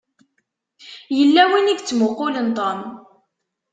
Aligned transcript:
Yella 1.17 1.43
win 1.49 1.69
i 1.69 1.73
yettmuqqulen 1.73 2.47
Tom. 2.57 2.79